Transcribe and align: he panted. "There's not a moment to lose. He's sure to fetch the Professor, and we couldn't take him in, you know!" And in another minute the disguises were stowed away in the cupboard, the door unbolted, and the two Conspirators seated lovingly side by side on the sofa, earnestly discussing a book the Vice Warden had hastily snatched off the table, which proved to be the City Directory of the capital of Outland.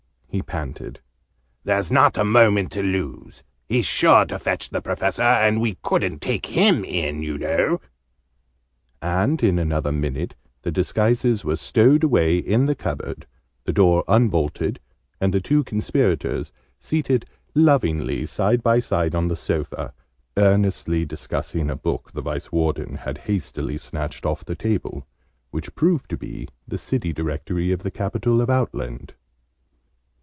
he 0.33 0.41
panted. 0.41 0.97
"There's 1.65 1.91
not 1.91 2.17
a 2.17 2.23
moment 2.23 2.71
to 2.71 2.81
lose. 2.81 3.43
He's 3.67 3.85
sure 3.85 4.23
to 4.27 4.39
fetch 4.39 4.69
the 4.69 4.81
Professor, 4.81 5.21
and 5.21 5.59
we 5.59 5.75
couldn't 5.81 6.21
take 6.21 6.45
him 6.45 6.85
in, 6.85 7.21
you 7.21 7.37
know!" 7.37 7.81
And 9.01 9.43
in 9.43 9.59
another 9.59 9.91
minute 9.91 10.35
the 10.61 10.71
disguises 10.71 11.43
were 11.43 11.57
stowed 11.57 12.05
away 12.05 12.37
in 12.37 12.65
the 12.65 12.75
cupboard, 12.75 13.27
the 13.65 13.73
door 13.73 14.05
unbolted, 14.07 14.79
and 15.19 15.33
the 15.33 15.41
two 15.41 15.65
Conspirators 15.65 16.53
seated 16.79 17.25
lovingly 17.53 18.25
side 18.25 18.63
by 18.63 18.79
side 18.79 19.13
on 19.13 19.27
the 19.27 19.35
sofa, 19.35 19.93
earnestly 20.37 21.03
discussing 21.03 21.69
a 21.69 21.75
book 21.75 22.13
the 22.13 22.21
Vice 22.21 22.53
Warden 22.53 22.95
had 22.95 23.17
hastily 23.27 23.77
snatched 23.77 24.25
off 24.25 24.45
the 24.45 24.55
table, 24.55 25.05
which 25.49 25.75
proved 25.75 26.09
to 26.09 26.15
be 26.15 26.47
the 26.65 26.77
City 26.77 27.11
Directory 27.11 27.73
of 27.73 27.83
the 27.83 27.91
capital 27.91 28.39
of 28.39 28.49
Outland. 28.49 29.13